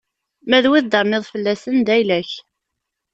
Ma 0.49 0.59
d 0.63 0.65
wid 0.69 0.79
i 0.87 0.87
d-terniḍ 0.87 1.23
fell-asen, 1.31 1.77
d 1.87 1.87
ayla-k. 1.95 2.31